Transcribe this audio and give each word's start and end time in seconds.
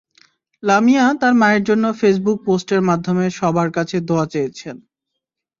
লামিয়া 0.63 1.05
তার 1.21 1.33
মায়ের 1.41 1.63
জন্য 1.63 1.85
ফেসবুক 1.99 2.37
পোস্টের 2.45 2.81
মাধ্যমে 2.89 3.25
সবার 3.39 3.69
কাছে 3.77 3.97
দোয়া 4.07 4.25
চেয়েছেন। 4.33 4.75